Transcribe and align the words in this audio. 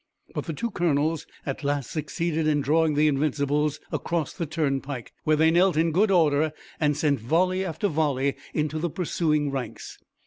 But 0.33 0.45
the 0.47 0.53
two 0.53 0.71
colonels 0.71 1.27
at 1.45 1.63
last 1.63 1.91
succeeded 1.91 2.47
in 2.47 2.59
drawing 2.61 2.95
the 2.95 3.07
Invincibles 3.07 3.79
across 3.91 4.33
the 4.33 4.47
turnpike, 4.47 5.13
where 5.25 5.35
they 5.35 5.51
knelt 5.51 5.77
in 5.77 5.91
good 5.91 6.09
order 6.09 6.53
and 6.79 6.97
sent 6.97 7.19
volley 7.19 7.63
after 7.63 7.87
volley 7.87 8.35
into 8.51 8.79
the 8.79 8.89
pursuing 8.89 9.51
ranks. 9.51 9.99